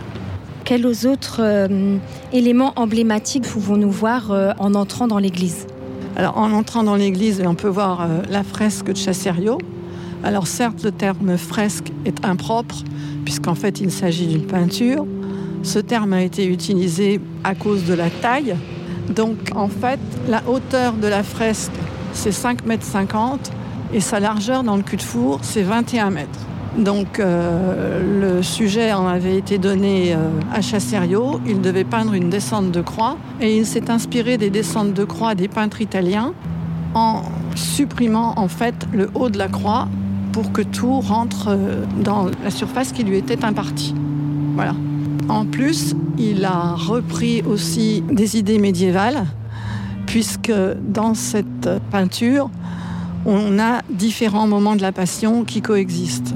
Quels 0.63 0.85
autres 0.85 1.67
éléments 2.31 2.71
emblématiques 2.77 3.43
pouvons-nous 3.43 3.91
voir 3.91 4.31
en 4.59 4.75
entrant 4.75 5.07
dans 5.07 5.19
l'église? 5.19 5.67
Alors 6.15 6.37
en 6.37 6.53
entrant 6.53 6.83
dans 6.83 6.95
l'église, 6.95 7.43
on 7.45 7.55
peut 7.55 7.67
voir 7.67 8.07
la 8.29 8.43
fresque 8.43 8.93
de 8.93 8.95
Chasserio. 8.95 9.57
Alors 10.23 10.47
certes, 10.47 10.83
le 10.83 10.91
terme 10.91 11.37
fresque 11.37 11.91
est 12.05 12.23
impropre 12.25 12.75
puisqu'en 13.25 13.55
fait 13.55 13.81
il 13.81 13.91
s'agit 13.91 14.27
d'une 14.27 14.47
peinture. 14.47 15.05
Ce 15.63 15.79
terme 15.79 16.13
a 16.13 16.21
été 16.21 16.45
utilisé 16.45 17.19
à 17.43 17.55
cause 17.55 17.85
de 17.85 17.93
la 17.93 18.09
taille. 18.09 18.55
Donc 19.09 19.37
en 19.55 19.67
fait, 19.67 19.99
la 20.29 20.41
hauteur 20.47 20.93
de 20.93 21.07
la 21.07 21.23
fresque, 21.23 21.71
c'est 22.13 22.31
5,50 22.31 22.65
mètres 22.65 22.87
et 23.93 23.99
sa 23.99 24.19
largeur 24.19 24.63
dans 24.63 24.77
le 24.77 24.81
cul 24.81 24.97
de 24.97 25.01
four, 25.01 25.39
c'est 25.41 25.61
21 25.61 26.09
mètres. 26.09 26.39
Donc 26.77 27.19
euh, 27.19 28.37
le 28.37 28.41
sujet 28.41 28.93
en 28.93 29.07
avait 29.07 29.37
été 29.37 29.57
donné 29.57 30.13
euh, 30.13 30.17
à 30.51 30.61
Chasserio. 30.61 31.39
Il 31.45 31.61
devait 31.61 31.83
peindre 31.83 32.13
une 32.13 32.29
descente 32.29 32.71
de 32.71 32.81
croix 32.81 33.17
et 33.41 33.57
il 33.57 33.65
s'est 33.65 33.91
inspiré 33.91 34.37
des 34.37 34.49
descentes 34.49 34.93
de 34.93 35.03
croix 35.03 35.35
des 35.35 35.47
peintres 35.47 35.81
italiens 35.81 36.33
en 36.95 37.23
supprimant 37.55 38.33
en 38.37 38.47
fait 38.47 38.87
le 38.91 39.09
haut 39.13 39.29
de 39.29 39.37
la 39.37 39.47
croix 39.47 39.87
pour 40.33 40.51
que 40.51 40.61
tout 40.61 40.99
rentre 40.99 41.49
euh, 41.49 41.85
dans 42.03 42.29
la 42.43 42.49
surface 42.49 42.91
qui 42.91 43.03
lui 43.03 43.17
était 43.17 43.45
impartie. 43.45 43.95
Voilà. 44.55 44.75
En 45.29 45.45
plus, 45.45 45.95
il 46.17 46.43
a 46.43 46.73
repris 46.73 47.41
aussi 47.43 48.01
des 48.01 48.37
idées 48.37 48.59
médiévales, 48.59 49.25
puisque 50.05 50.51
dans 50.81 51.13
cette 51.13 51.69
peinture, 51.91 52.49
on 53.25 53.57
a 53.57 53.81
différents 53.89 54.47
moments 54.47 54.75
de 54.75 54.81
la 54.81 54.91
Passion 54.91 55.45
qui 55.45 55.61
coexistent. 55.61 56.35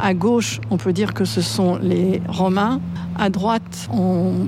À 0.00 0.14
gauche, 0.14 0.60
on 0.70 0.78
peut 0.78 0.92
dire 0.92 1.12
que 1.12 1.24
ce 1.24 1.42
sont 1.42 1.78
les 1.82 2.22
Romains. 2.28 2.80
À 3.18 3.28
droite, 3.28 3.88
on 3.92 4.46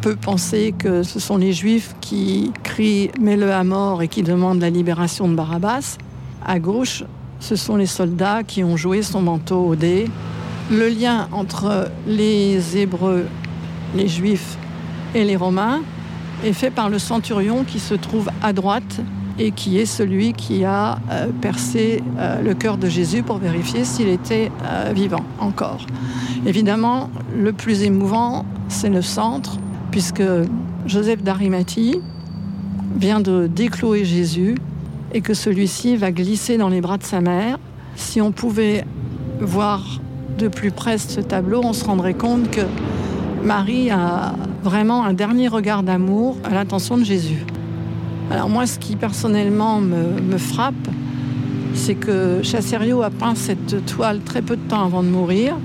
peut 0.00 0.16
penser 0.16 0.74
que 0.76 1.02
ce 1.02 1.20
sont 1.20 1.36
les 1.36 1.52
Juifs 1.52 1.94
qui 2.00 2.52
crient 2.62 3.10
Mets-le 3.20 3.52
à 3.52 3.62
mort 3.62 4.02
et 4.02 4.08
qui 4.08 4.22
demandent 4.22 4.60
la 4.60 4.70
libération 4.70 5.28
de 5.28 5.34
Barabbas. 5.34 5.98
À 6.44 6.58
gauche, 6.58 7.04
ce 7.42 7.56
sont 7.56 7.74
les 7.74 7.86
soldats 7.86 8.44
qui 8.44 8.62
ont 8.62 8.76
joué 8.76 9.02
son 9.02 9.20
manteau 9.20 9.66
au 9.66 9.74
dé. 9.74 10.08
Le 10.70 10.88
lien 10.88 11.28
entre 11.32 11.90
les 12.06 12.78
Hébreux, 12.78 13.26
les 13.96 14.06
Juifs 14.06 14.56
et 15.14 15.24
les 15.24 15.34
Romains 15.34 15.80
est 16.44 16.52
fait 16.52 16.70
par 16.70 16.88
le 16.88 17.00
centurion 17.00 17.64
qui 17.64 17.80
se 17.80 17.94
trouve 17.94 18.30
à 18.42 18.52
droite 18.52 19.00
et 19.40 19.50
qui 19.50 19.78
est 19.78 19.86
celui 19.86 20.34
qui 20.34 20.64
a 20.64 21.00
euh, 21.10 21.26
percé 21.40 22.00
euh, 22.16 22.40
le 22.42 22.54
cœur 22.54 22.76
de 22.76 22.88
Jésus 22.88 23.24
pour 23.24 23.38
vérifier 23.38 23.84
s'il 23.84 24.08
était 24.08 24.52
euh, 24.64 24.92
vivant 24.94 25.24
encore. 25.40 25.86
Évidemment, 26.46 27.10
le 27.36 27.52
plus 27.52 27.82
émouvant, 27.82 28.46
c'est 28.68 28.90
le 28.90 29.02
centre, 29.02 29.58
puisque 29.90 30.22
Joseph 30.86 31.22
d'Arimathie 31.24 32.00
vient 32.96 33.20
de 33.20 33.48
déclouer 33.48 34.04
Jésus 34.04 34.54
et 35.12 35.20
que 35.20 35.34
celui-ci 35.34 35.96
va 35.96 36.10
glisser 36.10 36.56
dans 36.56 36.68
les 36.68 36.80
bras 36.80 36.98
de 36.98 37.04
sa 37.04 37.20
mère. 37.20 37.58
Si 37.96 38.20
on 38.20 38.32
pouvait 38.32 38.84
voir 39.40 40.00
de 40.38 40.48
plus 40.48 40.70
près 40.70 40.98
ce 40.98 41.20
tableau, 41.20 41.60
on 41.64 41.72
se 41.72 41.84
rendrait 41.84 42.14
compte 42.14 42.50
que 42.50 42.62
Marie 43.44 43.90
a 43.90 44.34
vraiment 44.62 45.04
un 45.04 45.12
dernier 45.12 45.48
regard 45.48 45.82
d'amour 45.82 46.36
à 46.44 46.50
l'intention 46.50 46.96
de 46.96 47.04
Jésus. 47.04 47.44
Alors 48.30 48.48
moi, 48.48 48.66
ce 48.66 48.78
qui 48.78 48.96
personnellement 48.96 49.80
me, 49.80 50.38
frappe, 50.38 50.74
c'est 51.74 51.94
que 51.94 52.40
Chasserio 52.42 53.02
a 53.02 53.10
peint 53.10 53.34
cette 53.34 53.84
toile 53.84 54.20
très 54.20 54.42
peu 54.42 54.56
de 54.56 54.62
temps 54.62 54.84
avant 54.84 55.02
de 55.02 55.08
mourir, 55.08 55.56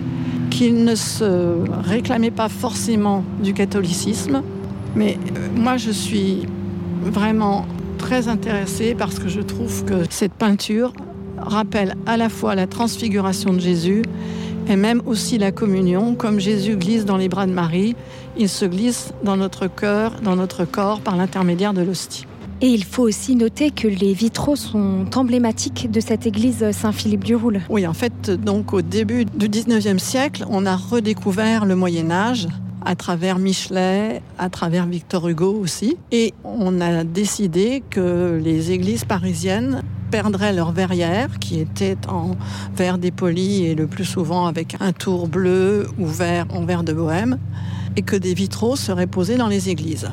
qu'il 0.49 0.83
ne 0.83 0.95
se 0.95 1.55
réclamait 1.83 2.31
pas 2.31 2.49
forcément 2.49 3.23
du 3.41 3.53
catholicisme, 3.53 4.41
mais 4.95 5.17
euh, 5.37 5.47
moi 5.55 5.77
je 5.77 5.91
suis 5.91 6.47
vraiment 7.03 7.65
très 8.07 8.29
intéressée 8.29 8.95
parce 8.97 9.19
que 9.19 9.27
je 9.27 9.41
trouve 9.41 9.83
que 9.83 10.05
cette 10.09 10.31
peinture 10.31 10.93
rappelle 11.37 11.95
à 12.05 12.15
la 12.15 12.29
fois 12.29 12.55
la 12.55 12.65
transfiguration 12.65 13.51
de 13.51 13.59
Jésus 13.59 14.01
et 14.69 14.77
même 14.77 15.01
aussi 15.05 15.37
la 15.37 15.51
communion. 15.51 16.15
Comme 16.15 16.39
Jésus 16.39 16.77
glisse 16.77 17.03
dans 17.03 17.17
les 17.17 17.27
bras 17.27 17.45
de 17.45 17.51
Marie, 17.51 17.97
il 18.37 18.47
se 18.47 18.63
glisse 18.63 19.11
dans 19.25 19.35
notre 19.35 19.67
cœur, 19.67 20.21
dans 20.23 20.37
notre 20.37 20.63
corps 20.63 21.01
par 21.01 21.17
l'intermédiaire 21.17 21.73
de 21.73 21.81
l'hostie. 21.81 22.25
Et 22.61 22.67
il 22.67 22.85
faut 22.85 23.03
aussi 23.03 23.35
noter 23.35 23.71
que 23.71 23.89
les 23.89 24.13
vitraux 24.13 24.55
sont 24.55 25.05
emblématiques 25.13 25.91
de 25.91 25.99
cette 25.99 26.25
église 26.25 26.71
Saint-Philippe 26.71 27.25
du 27.25 27.35
Roule. 27.35 27.59
Oui, 27.67 27.85
en 27.85 27.93
fait, 27.93 28.31
donc 28.31 28.71
au 28.71 28.81
début 28.81 29.25
du 29.25 29.49
19e 29.49 29.99
siècle, 29.99 30.45
on 30.49 30.65
a 30.65 30.77
redécouvert 30.77 31.65
le 31.65 31.75
Moyen 31.75 32.09
Âge 32.09 32.47
à 32.87 32.95
travers 32.95 33.37
Michelet, 33.37 34.21
à 34.39 34.49
travers 34.49 34.85
Victor 34.85 35.27
Hugo 35.27 35.51
aussi. 35.51 35.97
Et 36.13 36.33
on 36.45 36.79
a 36.79 37.03
décidé 37.03 37.83
que 37.89 38.39
les 38.41 38.71
églises 38.71 39.03
parisiennes 39.03 39.83
perdraient 40.09 40.53
leur 40.53 40.71
verrière, 40.71 41.37
qui 41.39 41.59
était 41.59 41.97
en 42.07 42.37
verre 42.77 42.97
dépoli 42.97 43.65
et 43.65 43.75
le 43.75 43.87
plus 43.87 44.05
souvent 44.05 44.45
avec 44.45 44.77
un 44.79 44.93
tour 44.93 45.27
bleu 45.27 45.89
ou 45.99 46.05
vert 46.05 46.45
en 46.49 46.63
verre 46.63 46.83
de 46.83 46.93
bohème, 46.93 47.39
et 47.97 48.03
que 48.03 48.15
des 48.15 48.33
vitraux 48.33 48.77
seraient 48.77 49.05
posés 49.05 49.35
dans 49.35 49.49
les 49.49 49.67
églises. 49.67 50.07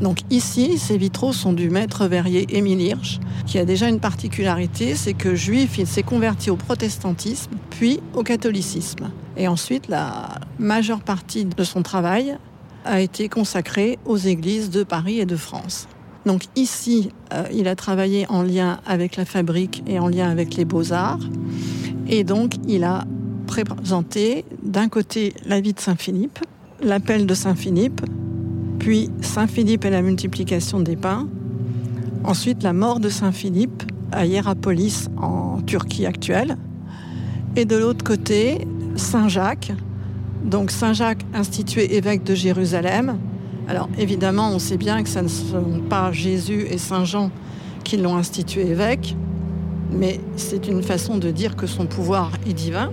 Donc 0.00 0.18
ici, 0.30 0.78
ces 0.78 0.96
vitraux 0.96 1.32
sont 1.32 1.52
du 1.52 1.68
maître 1.68 2.06
verrier 2.06 2.46
Émile 2.56 2.80
Hirsch, 2.80 3.18
qui 3.44 3.58
a 3.58 3.64
déjà 3.64 3.88
une 3.88 3.98
particularité, 3.98 4.94
c'est 4.94 5.14
que 5.14 5.34
juif, 5.34 5.78
il 5.78 5.86
s'est 5.88 6.04
converti 6.04 6.48
au 6.50 6.56
protestantisme, 6.56 7.54
puis 7.70 7.98
au 8.14 8.22
catholicisme. 8.22 9.10
Et 9.36 9.48
ensuite, 9.48 9.88
la 9.88 10.28
majeure 10.58 11.00
partie 11.00 11.44
de 11.44 11.64
son 11.64 11.82
travail 11.82 12.36
a 12.84 13.00
été 13.00 13.28
consacrée 13.28 13.98
aux 14.04 14.16
églises 14.16 14.70
de 14.70 14.82
Paris 14.84 15.20
et 15.20 15.26
de 15.26 15.36
France. 15.36 15.88
Donc 16.26 16.44
ici, 16.56 17.10
euh, 17.32 17.44
il 17.52 17.68
a 17.68 17.76
travaillé 17.76 18.26
en 18.28 18.42
lien 18.42 18.80
avec 18.86 19.16
la 19.16 19.24
fabrique 19.24 19.82
et 19.86 19.98
en 19.98 20.08
lien 20.08 20.30
avec 20.30 20.54
les 20.54 20.64
beaux-arts. 20.64 21.20
Et 22.08 22.24
donc, 22.24 22.54
il 22.66 22.84
a 22.84 23.04
présenté 23.46 24.44
d'un 24.62 24.88
côté 24.88 25.34
la 25.44 25.60
vie 25.60 25.74
de 25.74 25.80
Saint-Philippe, 25.80 26.38
l'appel 26.82 27.26
de 27.26 27.34
Saint-Philippe, 27.34 28.00
puis 28.78 29.10
Saint-Philippe 29.20 29.84
et 29.84 29.90
la 29.90 30.02
multiplication 30.02 30.80
des 30.80 30.96
pains. 30.96 31.28
Ensuite, 32.24 32.62
la 32.62 32.72
mort 32.72 33.00
de 33.00 33.08
Saint-Philippe 33.08 33.82
à 34.12 34.26
Hierapolis 34.26 35.08
en 35.16 35.60
Turquie 35.62 36.06
actuelle. 36.06 36.56
Et 37.56 37.64
de 37.64 37.76
l'autre 37.76 38.04
côté, 38.04 38.66
Saint-Jacques. 38.96 39.72
Donc 40.44 40.70
Saint-Jacques 40.70 41.24
institué 41.34 41.96
évêque 41.96 42.24
de 42.24 42.34
Jérusalem. 42.34 43.18
Alors 43.68 43.88
évidemment, 43.98 44.50
on 44.52 44.58
sait 44.58 44.76
bien 44.76 45.02
que 45.02 45.08
ce 45.08 45.20
ne 45.20 45.28
sont 45.28 45.80
pas 45.88 46.12
Jésus 46.12 46.66
et 46.70 46.78
Saint 46.78 47.04
Jean 47.04 47.30
qui 47.82 47.96
l'ont 47.96 48.16
institué 48.16 48.66
évêque, 48.66 49.16
mais 49.90 50.20
c'est 50.36 50.68
une 50.68 50.82
façon 50.82 51.18
de 51.18 51.30
dire 51.30 51.56
que 51.56 51.66
son 51.66 51.86
pouvoir 51.86 52.32
est 52.46 52.52
divin. 52.52 52.90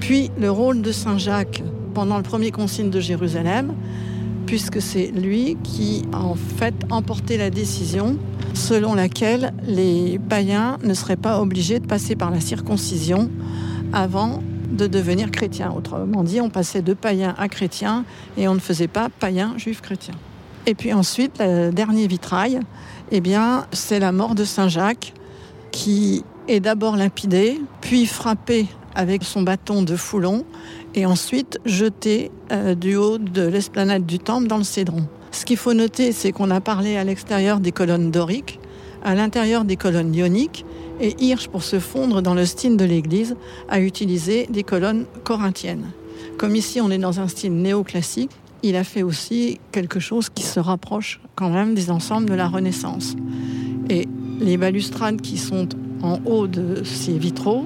Puis 0.00 0.30
le 0.38 0.50
rôle 0.50 0.82
de 0.82 0.92
Saint 0.92 1.18
Jacques 1.18 1.62
pendant 1.94 2.16
le 2.16 2.22
premier 2.22 2.50
concile 2.50 2.90
de 2.90 3.00
Jérusalem, 3.00 3.74
puisque 4.46 4.80
c'est 4.80 5.08
lui 5.08 5.56
qui 5.62 6.02
a 6.12 6.22
en 6.22 6.34
fait 6.34 6.74
emporté 6.90 7.36
la 7.36 7.50
décision 7.50 8.16
selon 8.54 8.94
laquelle 8.94 9.52
les 9.66 10.18
païens 10.18 10.78
ne 10.82 10.94
seraient 10.94 11.16
pas 11.16 11.40
obligés 11.40 11.78
de 11.78 11.86
passer 11.86 12.16
par 12.16 12.30
la 12.30 12.40
circoncision 12.40 13.30
avant 13.92 14.42
de 14.70 14.86
devenir 14.86 15.30
chrétiens. 15.30 15.72
Autrement 15.76 16.22
dit, 16.22 16.40
on 16.40 16.50
passait 16.50 16.82
de 16.82 16.94
païen 16.94 17.34
à 17.38 17.48
chrétien 17.48 18.04
et 18.36 18.48
on 18.48 18.54
ne 18.54 18.60
faisait 18.60 18.88
pas 18.88 19.08
païen, 19.08 19.54
juif, 19.56 19.80
chrétien. 19.80 20.14
Et 20.66 20.74
puis 20.74 20.92
ensuite, 20.92 21.38
le 21.40 21.70
dernier 21.70 22.06
vitrail, 22.06 22.60
eh 23.10 23.20
bien, 23.20 23.66
c'est 23.72 23.98
la 23.98 24.12
mort 24.12 24.34
de 24.34 24.44
Saint 24.44 24.68
Jacques 24.68 25.14
qui 25.72 26.24
est 26.48 26.60
d'abord 26.60 26.96
lapidé, 26.96 27.60
puis 27.80 28.06
frappé 28.06 28.66
avec 28.94 29.22
son 29.22 29.42
bâton 29.42 29.82
de 29.82 29.96
foulon 29.96 30.44
et 30.94 31.06
ensuite 31.06 31.60
jeté 31.64 32.30
euh, 32.50 32.74
du 32.74 32.96
haut 32.96 33.18
de 33.18 33.42
l'esplanade 33.42 34.04
du 34.04 34.18
temple 34.18 34.48
dans 34.48 34.58
le 34.58 34.64
cédron. 34.64 35.06
Ce 35.30 35.44
qu'il 35.44 35.56
faut 35.56 35.74
noter, 35.74 36.12
c'est 36.12 36.32
qu'on 36.32 36.50
a 36.50 36.60
parlé 36.60 36.96
à 36.96 37.04
l'extérieur 37.04 37.60
des 37.60 37.70
colonnes 37.70 38.10
doriques, 38.10 38.58
à 39.04 39.14
l'intérieur 39.14 39.64
des 39.64 39.76
colonnes 39.76 40.14
ioniques, 40.14 40.64
et 41.00 41.16
Hirsch, 41.18 41.48
pour 41.48 41.62
se 41.62 41.78
fondre 41.78 42.22
dans 42.22 42.34
le 42.34 42.44
style 42.44 42.76
de 42.76 42.84
l'église, 42.84 43.36
a 43.68 43.80
utilisé 43.80 44.46
des 44.50 44.62
colonnes 44.62 45.06
corinthiennes. 45.24 45.90
Comme 46.36 46.54
ici, 46.54 46.80
on 46.80 46.90
est 46.90 46.98
dans 46.98 47.20
un 47.20 47.28
style 47.28 47.54
néoclassique, 47.54 48.30
il 48.62 48.76
a 48.76 48.84
fait 48.84 49.02
aussi 49.02 49.58
quelque 49.72 50.00
chose 50.00 50.28
qui 50.28 50.42
se 50.42 50.60
rapproche 50.60 51.20
quand 51.34 51.50
même 51.50 51.74
des 51.74 51.90
ensembles 51.90 52.28
de 52.28 52.34
la 52.34 52.48
Renaissance. 52.48 53.16
Et 53.88 54.06
les 54.38 54.56
balustrades 54.56 55.20
qui 55.20 55.38
sont 55.38 55.68
en 56.02 56.18
haut 56.26 56.46
de 56.46 56.82
ces 56.84 57.18
vitraux 57.18 57.64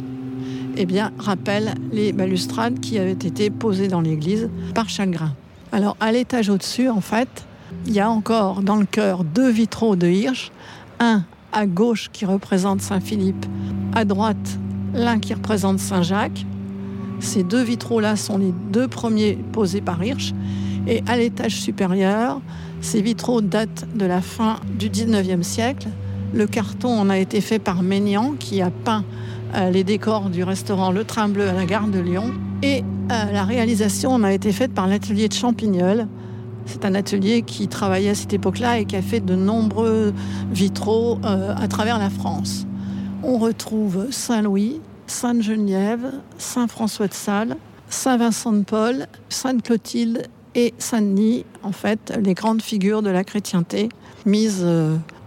eh 0.76 0.86
bien, 0.86 1.12
rappelle 1.18 1.74
les 1.92 2.12
balustrades 2.12 2.80
qui 2.80 2.98
avaient 2.98 3.12
été 3.12 3.50
posées 3.50 3.88
dans 3.88 4.00
l'église 4.00 4.48
par 4.74 4.88
Chalgrin. 4.88 5.32
Alors, 5.72 5.96
à 6.00 6.12
l'étage 6.12 6.50
au-dessus, 6.50 6.88
en 6.88 7.00
fait, 7.00 7.28
il 7.86 7.92
y 7.92 8.00
a 8.00 8.10
encore 8.10 8.62
dans 8.62 8.76
le 8.76 8.86
chœur 8.86 9.24
deux 9.24 9.50
vitraux 9.50 9.96
de 9.96 10.08
Hirsch, 10.08 10.50
un 11.00 11.24
à 11.54 11.66
gauche 11.66 12.10
qui 12.12 12.26
représente 12.26 12.82
Saint-Philippe, 12.82 13.46
à 13.94 14.04
droite 14.04 14.58
l'un 14.92 15.18
qui 15.18 15.32
représente 15.32 15.78
Saint-Jacques. 15.78 16.44
Ces 17.20 17.42
deux 17.42 17.62
vitraux-là 17.62 18.16
sont 18.16 18.38
les 18.38 18.52
deux 18.70 18.88
premiers 18.88 19.38
posés 19.52 19.80
par 19.80 20.04
Hirsch. 20.04 20.34
Et 20.86 21.02
à 21.06 21.16
l'étage 21.16 21.54
supérieur, 21.54 22.40
ces 22.80 23.00
vitraux 23.00 23.40
datent 23.40 23.86
de 23.94 24.04
la 24.04 24.20
fin 24.20 24.56
du 24.78 24.90
19e 24.90 25.42
siècle. 25.42 25.88
Le 26.34 26.46
carton 26.46 26.90
en 26.90 27.08
a 27.08 27.18
été 27.18 27.40
fait 27.40 27.58
par 27.58 27.82
Maignan, 27.82 28.34
qui 28.38 28.60
a 28.60 28.70
peint 28.70 29.04
euh, 29.54 29.70
les 29.70 29.84
décors 29.84 30.30
du 30.30 30.42
restaurant 30.42 30.90
Le 30.90 31.04
Train 31.04 31.28
Bleu 31.28 31.48
à 31.48 31.52
la 31.52 31.64
gare 31.64 31.86
de 31.86 32.00
Lyon. 32.00 32.32
Et 32.62 32.82
euh, 33.12 33.32
la 33.32 33.44
réalisation 33.44 34.22
a 34.24 34.32
été 34.32 34.52
faite 34.52 34.74
par 34.74 34.86
l'atelier 34.86 35.28
de 35.28 35.34
Champignol. 35.34 36.08
C'est 36.66 36.84
un 36.84 36.94
atelier 36.94 37.42
qui 37.42 37.68
travaillait 37.68 38.10
à 38.10 38.14
cette 38.14 38.32
époque-là 38.32 38.78
et 38.78 38.84
qui 38.84 38.96
a 38.96 39.02
fait 39.02 39.20
de 39.20 39.34
nombreux 39.34 40.12
vitraux 40.52 41.18
euh, 41.24 41.54
à 41.54 41.68
travers 41.68 41.98
la 41.98 42.10
France. 42.10 42.66
On 43.22 43.38
retrouve 43.38 44.08
Saint-Louis, 44.10 44.80
Sainte-Geneviève, 45.06 46.12
Saint-François 46.38 47.08
de 47.08 47.14
Sales, 47.14 47.56
Saint-Vincent 47.88 48.52
de 48.52 48.64
Paul, 48.64 49.06
Sainte-Clotilde 49.28 50.26
et 50.54 50.74
Saint-Denis, 50.78 51.44
en 51.62 51.72
fait, 51.72 52.16
les 52.22 52.34
grandes 52.34 52.62
figures 52.62 53.02
de 53.02 53.10
la 53.10 53.24
chrétienté 53.24 53.88
mises 54.24 54.64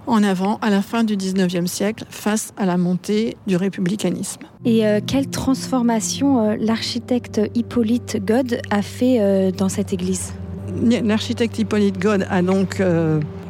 en 0.08 0.24
avant 0.24 0.58
à 0.62 0.70
la 0.70 0.82
fin 0.82 1.03
du 1.03 1.15
19e 1.15 1.67
siècle 1.67 2.06
face 2.10 2.53
à 2.58 2.65
la 2.65 2.77
montée 2.77 3.38
du 3.46 3.56
républicanisme. 3.56 4.41
Et 4.65 4.88
euh, 4.88 5.01
quelle 5.06 5.27
transformation 5.27 6.39
euh, 6.39 6.56
l'architecte 6.60 7.41
Hippolyte 7.53 8.25
God 8.25 8.62
a 8.72 8.82
fait 8.82 9.20
euh, 9.20 9.51
dans 9.51 9.70
cette 9.70 9.94
église? 9.94 10.34
L'architecte 10.83 11.57
Hippolyte 11.59 12.00
God 12.00 12.27
a 12.29 12.41
donc 12.41 12.81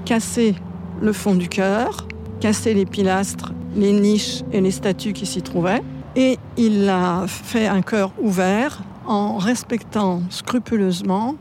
cassé 0.06 0.56
le 1.02 1.14
fond 1.14 1.36
du 1.36 1.50
chœur, 1.50 2.08
cassé 2.40 2.74
les 2.74 2.86
pilastres, 2.86 3.54
les 3.76 3.92
niches 3.92 4.44
et 4.52 4.62
les 4.62 4.72
statues 4.72 5.14
qui 5.14 5.26
s'y 5.26 5.42
trouvaient, 5.42 5.82
et 6.16 6.38
il 6.58 6.88
a 6.90 7.26
fait 7.28 7.68
un 7.68 7.82
chœur 7.82 8.12
ouvert 8.20 8.84
en 9.06 9.38
respectant 9.38 10.22
scrupuleusement 10.30 11.36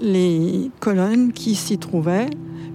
les 0.00 0.70
colonnes 0.80 1.32
qui 1.32 1.54
s'y 1.54 1.78
trouvaient, 1.78 2.28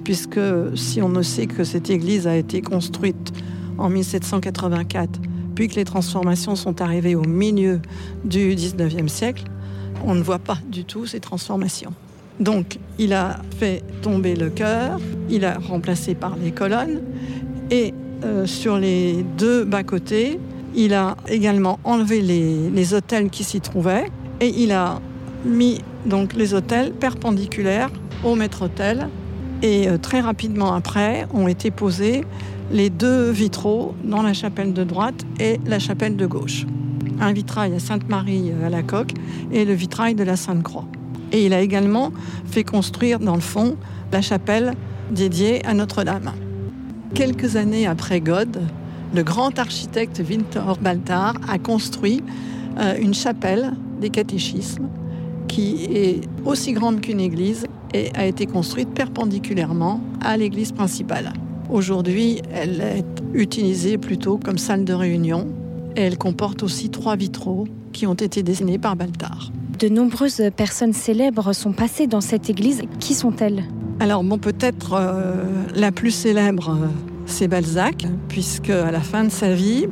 puisque 0.04 0.40
si 0.76 1.02
on 1.02 1.10
ne 1.10 1.22
sait 1.22 1.48
que 1.48 1.64
cette 1.64 1.90
église 1.90 2.28
a 2.28 2.36
été 2.36 2.62
construite 2.62 3.34
en 3.78 3.90
1784, 3.90 5.20
puis 5.56 5.68
que 5.68 5.76
les 5.76 5.86
transformations 5.86 6.56
sont 6.56 6.82
arrivées 6.82 7.16
au 7.16 7.24
milieu 7.24 7.80
du 8.26 8.56
19e 8.56 9.08
siècle, 9.08 9.44
on 10.06 10.16
ne 10.16 10.22
voit 10.22 10.40
pas 10.40 10.58
du 10.68 10.84
tout 10.86 11.06
ces 11.06 11.20
transformations. 11.20 11.94
Donc, 12.40 12.80
il 13.00 13.14
a 13.14 13.38
fait 13.60 13.84
tomber 14.02 14.36
le 14.36 14.50
chœur, 14.50 15.00
il 15.30 15.46
a 15.46 15.60
remplacé 15.60 16.16
par 16.16 16.36
les 16.36 16.52
colonnes, 16.52 17.02
et 17.70 17.94
euh, 18.24 18.46
sur 18.46 18.78
les 18.78 19.24
deux 19.38 19.64
bas-côtés, 19.64 20.40
il 20.76 20.94
a 20.94 21.16
également 21.28 21.80
enlevé 21.84 22.22
les, 22.22 22.94
hôtels 22.94 23.30
qui 23.30 23.44
s'y 23.44 23.62
trouvaient, 23.62 24.06
et 24.42 24.48
il 24.48 24.72
a 24.72 25.00
mis 25.46 25.82
donc 26.06 26.34
les 26.34 26.54
hôtels 26.54 26.92
perpendiculaires 26.94 27.90
au 28.24 28.36
maître-hôtel. 28.36 29.08
Et 29.62 29.88
euh, 29.88 29.98
très 29.98 30.20
rapidement 30.20 30.74
après 30.74 31.26
ont 31.34 31.48
été 31.48 31.72
posés 31.72 32.26
les 32.72 32.90
deux 32.90 33.30
vitraux 33.30 33.94
dans 34.04 34.22
la 34.22 34.34
chapelle 34.34 34.74
de 34.74 34.84
droite 34.84 35.26
et 35.40 35.60
la 35.66 35.80
chapelle 35.80 36.18
de 36.18 36.26
gauche. 36.26 36.66
Un 37.22 37.32
vitrail 37.32 37.74
à 37.74 37.80
Sainte-Marie 37.80 38.52
euh, 38.52 38.68
à 38.68 38.70
la 38.70 38.84
coque 38.84 39.14
et 39.52 39.64
le 39.64 39.74
vitrail 39.74 40.16
de 40.16 40.24
la 40.24 40.36
Sainte-Croix. 40.36 40.88
Et 41.34 41.46
il 41.46 41.54
a 41.54 41.62
également 41.62 42.12
fait 42.46 42.64
construire 42.64 43.20
dans 43.20 43.36
le 43.36 43.42
fond 43.42 43.76
la 44.12 44.22
chapelle 44.22 44.74
dédiée 45.12 45.66
à 45.66 45.74
Notre-Dame. 45.74 46.32
Quelques 47.14 47.56
années 47.56 47.88
après 47.88 48.22
God, 48.22 48.62
le 49.14 49.24
grand 49.24 49.60
architecte 49.60 50.20
Victor 50.22 50.78
Baltard 50.78 51.36
a 51.48 51.60
construit 51.60 52.24
euh, 52.80 52.96
une 53.00 53.14
chapelle 53.14 53.74
des 54.00 54.10
catéchismes 54.10 54.90
qui 55.48 55.86
est 55.86 56.22
aussi 56.46 56.74
grande 56.74 57.02
qu'une 57.02 57.20
église 57.20 57.68
et 57.94 58.10
a 58.16 58.26
été 58.26 58.48
construite 58.48 58.90
perpendiculairement 58.90 60.02
à 60.22 60.38
l'église 60.38 60.72
principale. 60.72 61.34
Aujourd'hui, 61.70 62.42
elle 62.52 62.82
est 62.82 63.24
utilisée 63.34 63.98
plutôt 63.98 64.38
comme 64.38 64.58
salle 64.58 64.86
de 64.86 64.94
réunion 64.94 65.48
et 65.96 66.02
elle 66.02 66.18
comporte 66.18 66.64
aussi 66.64 66.90
trois 66.90 67.16
vitraux 67.16 67.68
qui 67.92 68.08
ont 68.08 68.16
été 68.16 68.42
dessinés 68.42 68.80
par 68.80 68.96
Baltard. 68.96 69.52
De 69.84 69.90
nombreuses 69.90 70.42
personnes 70.56 70.94
célèbres 70.94 71.52
sont 71.52 71.74
passées 71.74 72.08
dans 72.08 72.22
cette 72.22 72.50
église. 72.50 72.84
Qui 73.02 73.14
sont-elles? 73.14 73.66
Alors 74.00 74.24
bon, 74.24 74.38
peut-être 74.38 74.94
euh, 74.94 75.44
la 75.76 75.92
plus 75.92 76.12
célèbre, 76.12 76.70
euh, 76.70 76.88
c'est 77.26 77.50
Balzac, 77.50 78.06
puisque 78.30 78.70
à 78.70 78.92
la 78.92 79.02
fin 79.02 79.26
de 79.26 79.30
sa 79.30 79.54
vie, 79.54 79.88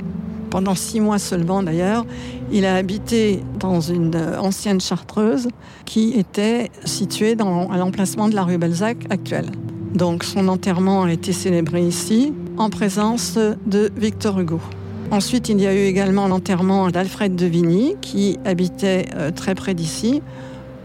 pendant 0.49 0.75
six 0.75 1.01
mois 1.01 1.19
seulement 1.19 1.61
d'ailleurs, 1.61 2.05
il 2.53 2.65
a 2.65 2.75
habité 2.75 3.43
dans 3.59 3.81
une 3.81 4.15
euh, 4.15 4.39
ancienne 4.39 4.79
chartreuse 4.79 5.49
qui 5.83 6.13
était 6.13 6.71
située 6.85 7.35
dans, 7.35 7.69
à 7.69 7.77
l'emplacement 7.77 8.29
de 8.29 8.35
la 8.35 8.43
rue 8.43 8.57
Balzac 8.57 8.95
actuelle. 9.09 9.47
Donc 9.93 10.23
son 10.23 10.47
enterrement 10.47 11.03
a 11.03 11.11
été 11.11 11.33
célébré 11.33 11.85
ici, 11.85 12.31
en 12.57 12.69
présence 12.69 13.37
de 13.65 13.91
Victor 13.97 14.39
Hugo. 14.39 14.61
Ensuite, 15.11 15.49
il 15.49 15.59
y 15.61 15.67
a 15.67 15.73
eu 15.73 15.85
également 15.85 16.27
l'enterrement 16.27 16.89
d'Alfred 16.89 17.35
de 17.35 17.45
Vigny, 17.45 17.95
qui 18.01 18.39
habitait 18.45 19.07
euh, 19.15 19.31
très 19.31 19.55
près 19.55 19.73
d'ici, 19.73 20.21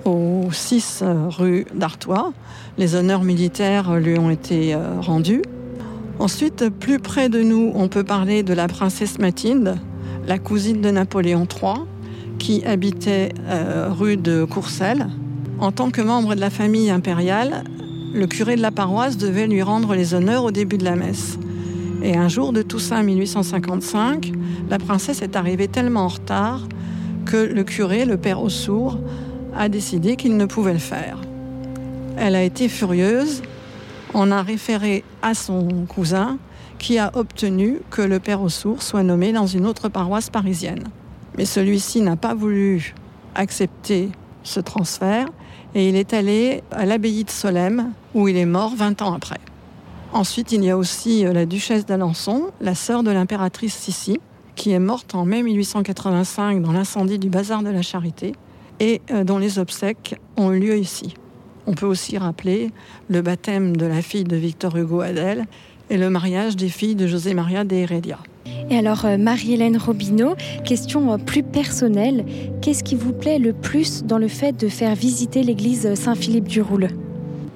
au 0.05 0.49
6 0.51 1.01
euh, 1.03 1.29
rue 1.29 1.65
d'Artois. 1.75 2.33
Les 2.77 2.95
honneurs 2.95 3.23
militaires 3.23 3.95
lui 3.97 4.19
ont 4.19 4.31
été 4.31 4.77
rendus. 5.01 5.43
Ensuite, 6.19 6.71
plus 6.71 6.99
près 6.99 7.29
de 7.29 7.43
nous, 7.43 7.73
on 7.75 7.89
peut 7.89 8.05
parler 8.05 8.43
de 8.43 8.55
la 8.55 8.69
princesse 8.69 9.19
Mathilde, 9.19 9.77
la 10.27 10.39
cousine 10.39 10.81
de 10.81 10.91
Napoléon 10.91 11.47
III, 11.47 11.75
qui 12.39 12.65
habitait 12.65 13.31
euh, 13.49 13.89
rue 13.91 14.17
de 14.17 14.45
Courcelles. 14.45 15.09
En 15.59 15.73
tant 15.73 15.91
que 15.91 16.01
membre 16.01 16.35
de 16.35 16.41
la 16.41 16.51
famille 16.51 16.91
impériale, 16.91 17.65
le 18.15 18.27
curé 18.27 18.57
de 18.57 18.63
la 18.63 18.71
paroisse 18.71 19.19
devait 19.19 19.47
lui 19.47 19.63
rendre 19.63 19.95
les 19.95 20.15
honneurs 20.15 20.45
au 20.45 20.51
début 20.51 20.79
de 20.79 20.85
la 20.85 20.97
messe. 20.97 21.39
Et 22.07 22.17
un 22.17 22.29
jour 22.29 22.53
de 22.53 22.63
Toussaint 22.63 23.03
1855, 23.03 24.31
la 24.71 24.79
princesse 24.79 25.23
est 25.23 25.35
arrivée 25.35 25.67
tellement 25.67 26.03
en 26.03 26.09
retard 26.09 26.61
que 27.25 27.37
le 27.37 27.65
curé, 27.65 28.05
le 28.05 28.17
père 28.17 28.41
Aussour, 28.41 28.97
a 29.57 29.69
décidé 29.69 30.15
qu'il 30.15 30.37
ne 30.37 30.45
pouvait 30.45 30.73
le 30.73 30.79
faire. 30.79 31.21
Elle 32.17 32.37
a 32.37 32.45
été 32.45 32.69
furieuse, 32.69 33.43
on 34.15 34.31
a 34.31 34.41
référé 34.43 35.03
à 35.21 35.35
son 35.35 35.67
cousin 35.89 36.39
qui 36.79 36.97
a 37.01 37.11
obtenu 37.17 37.81
que 37.91 38.03
le 38.03 38.21
père 38.21 38.41
Aussour 38.41 38.85
soit 38.85 39.03
nommé 39.03 39.33
dans 39.33 39.49
une 39.49 39.67
autre 39.67 39.89
paroisse 39.89 40.31
parisienne. 40.31 40.85
Mais 41.37 41.45
celui-ci 41.45 42.03
n'a 42.03 42.15
pas 42.15 42.35
voulu 42.35 42.95
accepter 43.35 44.11
ce 44.45 44.61
transfert 44.61 45.27
et 45.75 45.89
il 45.89 45.97
est 45.97 46.15
allé 46.15 46.63
à 46.71 46.87
l'abbaye 46.87 47.25
de 47.25 47.31
Solesmes 47.31 47.91
où 48.15 48.29
il 48.29 48.37
est 48.37 48.47
mort 48.47 48.77
20 48.77 49.03
ans 49.03 49.13
après. 49.13 49.41
Ensuite, 50.13 50.53
il 50.53 50.65
y 50.65 50.71
a 50.71 50.77
aussi 50.77 51.27
euh, 51.27 51.33
la 51.33 51.47
duchesse 51.47 51.85
d'Alençon, 51.85 52.51
la 52.61 52.75
sœur 52.75 53.03
de 53.03 53.11
l'impératrice 53.11 53.75
Sissi, 53.75 54.21
qui 54.55 54.71
est 54.71 54.79
morte 54.79 55.15
en 55.15 55.25
mai 55.25 55.43
1885 55.43 56.63
dans 56.63 56.73
l'incendie 56.73 57.19
du 57.19 57.29
bazar 57.29 57.63
de 57.63 57.69
la 57.69 57.83
Charité 57.83 58.33
et 58.81 59.03
euh, 59.11 59.25
dont 59.25 59.39
les 59.39 59.59
obsèques 59.59 60.19
ont 60.37 60.53
eu 60.53 60.61
lieu 60.61 60.79
ici. 60.79 61.15
On 61.67 61.75
peut 61.75 61.87
aussi 61.87 62.17
rappeler 62.17 62.71
le 63.09 63.21
baptême 63.23 63.77
de 63.77 63.87
la 63.87 64.01
fille 64.01 64.25
de 64.25 64.37
Victor 64.37 64.77
Hugo 64.77 65.01
Adèle 65.01 65.47
et 65.91 65.99
le 65.99 66.11
mariage 66.11 66.57
des 66.57 66.69
filles 66.69 66.95
de 66.95 67.07
José 67.07 67.35
Maria 67.35 67.65
de 67.65 67.75
Heredia. 67.75 68.19
Et 68.71 68.79
alors, 68.79 69.05
euh, 69.05 69.17
Marie-Hélène 69.19 69.77
Robineau, 69.77 70.35
question 70.65 71.19
plus 71.19 71.43
personnelle, 71.43 72.25
qu'est-ce 72.63 72.85
qui 72.85 72.95
vous 72.95 73.13
plaît 73.13 73.39
le 73.39 73.53
plus 73.53 74.05
dans 74.05 74.19
le 74.19 74.29
fait 74.29 74.53
de 74.53 74.69
faire 74.69 74.95
visiter 74.95 75.43
l'église 75.43 75.95
Saint-Philippe 75.95 76.49
du 76.49 76.63
Roule? 76.63 76.89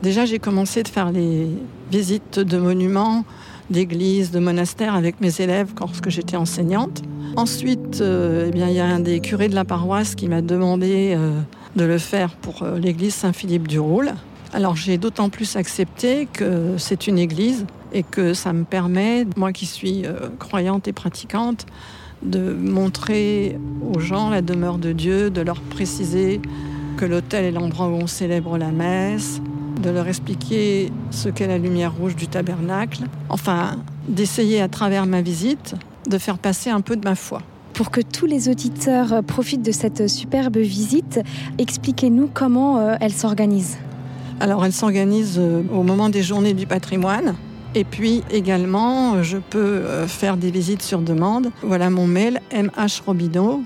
Déjà, 0.02 0.24
j'ai 0.24 0.38
commencé 0.38 0.82
de 0.82 0.88
faire 0.88 1.10
les 1.12 1.48
visites 1.90 2.38
de 2.38 2.58
monuments, 2.58 3.24
d'églises, 3.70 4.30
de 4.30 4.38
monastères 4.38 4.94
avec 4.94 5.20
mes 5.20 5.40
élèves 5.40 5.72
lorsque 5.78 6.10
j'étais 6.10 6.36
enseignante. 6.36 7.02
Ensuite, 7.36 8.00
euh, 8.00 8.50
eh 8.52 8.58
il 8.58 8.72
y 8.72 8.80
a 8.80 8.86
un 8.86 9.00
des 9.00 9.20
curés 9.20 9.48
de 9.48 9.54
la 9.54 9.64
paroisse 9.64 10.14
qui 10.14 10.28
m'a 10.28 10.42
demandé 10.42 11.16
de 11.76 11.84
le 11.84 11.98
faire 11.98 12.30
pour 12.30 12.66
l'église 12.66 13.14
Saint-Philippe 13.14 13.68
du 13.68 13.78
Roule. 13.78 14.12
Alors 14.52 14.74
j'ai 14.74 14.98
d'autant 14.98 15.28
plus 15.28 15.54
accepté 15.54 16.26
que 16.26 16.74
c'est 16.76 17.06
une 17.06 17.18
église 17.18 17.66
et 17.92 18.02
que 18.02 18.34
ça 18.34 18.52
me 18.52 18.64
permet, 18.64 19.26
moi 19.36 19.52
qui 19.52 19.66
suis 19.66 20.04
euh, 20.04 20.28
croyante 20.38 20.88
et 20.88 20.92
pratiquante, 20.92 21.66
de 22.22 22.52
montrer 22.52 23.58
aux 23.94 24.00
gens 24.00 24.28
la 24.28 24.42
demeure 24.42 24.78
de 24.78 24.92
Dieu, 24.92 25.30
de 25.30 25.40
leur 25.40 25.60
préciser 25.60 26.40
que 26.96 27.04
l'autel 27.04 27.44
est 27.44 27.50
l'endroit 27.52 27.86
où 27.86 27.92
on 27.92 28.06
célèbre 28.06 28.58
la 28.58 28.72
messe, 28.72 29.40
de 29.80 29.90
leur 29.90 30.06
expliquer 30.08 30.92
ce 31.10 31.28
qu'est 31.28 31.46
la 31.46 31.58
lumière 31.58 31.94
rouge 31.94 32.16
du 32.16 32.28
tabernacle, 32.28 33.04
enfin 33.28 33.76
d'essayer 34.08 34.60
à 34.60 34.68
travers 34.68 35.06
ma 35.06 35.22
visite 35.22 35.74
de 36.08 36.18
faire 36.18 36.38
passer 36.38 36.70
un 36.70 36.80
peu 36.80 36.96
de 36.96 37.04
ma 37.04 37.14
foi. 37.14 37.42
Pour 37.74 37.90
que 37.90 38.00
tous 38.00 38.26
les 38.26 38.48
auditeurs 38.48 39.22
profitent 39.24 39.62
de 39.62 39.72
cette 39.72 40.08
superbe 40.08 40.58
visite, 40.58 41.20
expliquez-nous 41.58 42.28
comment 42.32 42.78
euh, 42.78 42.96
elle 43.00 43.12
s'organise. 43.12 43.78
Alors 44.40 44.64
elle 44.64 44.72
s'organise 44.72 45.36
euh, 45.38 45.62
au 45.72 45.82
moment 45.82 46.08
des 46.08 46.22
journées 46.22 46.54
du 46.54 46.66
patrimoine. 46.66 47.34
Et 47.76 47.84
puis 47.84 48.24
également, 48.32 49.22
je 49.22 49.38
peux 49.38 49.58
euh, 49.58 50.08
faire 50.08 50.36
des 50.36 50.50
visites 50.50 50.82
sur 50.82 51.00
demande. 51.00 51.52
Voilà 51.62 51.88
mon 51.88 52.06
mail 52.06 52.40
mhrobino. 52.52 53.62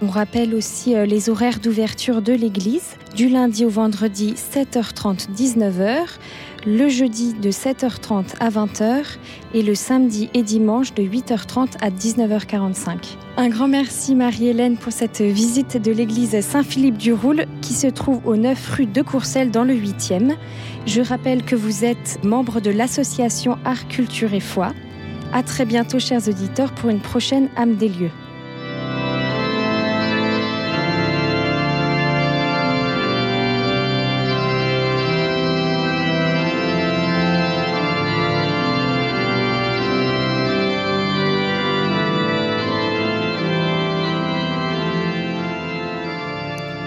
On 0.00 0.08
rappelle 0.08 0.54
aussi 0.54 0.94
euh, 0.94 1.04
les 1.04 1.28
horaires 1.28 1.58
d'ouverture 1.58 2.22
de 2.22 2.32
l'église 2.32 2.96
du 3.16 3.28
lundi 3.28 3.64
au 3.64 3.70
vendredi 3.70 4.34
7h30 4.34 5.28
19h, 5.36 5.98
le 6.66 6.88
jeudi 6.88 7.34
de 7.34 7.50
7h30 7.50 8.36
à 8.40 8.48
20h 8.48 9.04
et 9.52 9.62
le 9.62 9.74
samedi 9.74 10.30
et 10.32 10.42
dimanche 10.42 10.94
de 10.94 11.02
8h30 11.02 11.76
à 11.82 11.90
19h45. 11.90 13.16
Un 13.36 13.48
grand 13.48 13.68
merci 13.68 14.14
Marie-Hélène 14.14 14.76
pour 14.76 14.92
cette 14.92 15.20
visite 15.20 15.76
de 15.76 15.92
l'église 15.92 16.40
Saint-Philippe 16.40 16.96
du 16.96 17.12
Roule 17.12 17.44
qui 17.60 17.74
se 17.74 17.88
trouve 17.88 18.20
au 18.26 18.36
9 18.36 18.70
rue 18.76 18.86
de 18.86 19.02
Courcelles 19.02 19.50
dans 19.50 19.64
le 19.64 19.74
8e. 19.74 20.36
Je 20.86 21.02
rappelle 21.02 21.44
que 21.44 21.56
vous 21.56 21.84
êtes 21.84 22.18
membre 22.24 22.60
de 22.60 22.70
l'association 22.70 23.58
Art, 23.64 23.86
Culture 23.88 24.32
et 24.32 24.40
Foi. 24.40 24.72
À 25.32 25.42
très 25.42 25.66
bientôt 25.66 25.98
chers 25.98 26.28
auditeurs 26.28 26.72
pour 26.72 26.90
une 26.90 27.00
prochaine 27.00 27.48
âme 27.56 27.76
des 27.76 27.88
lieux. 27.88 28.10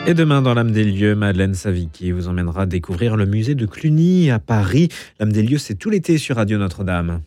Et 0.10 0.14
demain, 0.14 0.42
dans 0.42 0.54
l'âme 0.54 0.72
des 0.72 0.86
lieux, 0.86 1.16
Madeleine 1.16 1.54
Savicki 1.54 2.14
vous 2.14 2.30
emmènera 2.30 2.66
découvrir 2.66 3.18
le 3.18 3.26
musée 3.26 3.56
de 3.56 3.66
Cluny 3.66 4.32
à 4.32 4.40
Paris. 4.40 4.88
L'âme 5.20 5.34
des 5.34 5.44
lieux, 5.44 5.58
c'est 5.58 5.76
tout 5.76 5.90
l'été 5.90 6.18
sur 6.18 6.38
Radio 6.38 6.58
Notre-Dame. 6.58 7.20